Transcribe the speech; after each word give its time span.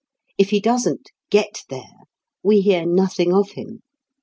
If 0.35 0.49
he 0.49 0.59
doesn't 0.59 1.11
"get 1.29 1.61
there," 1.69 2.07
we 2.41 2.61
hear 2.61 2.87
nothing 2.87 3.31
of 3.35 3.51
him. 3.51 3.83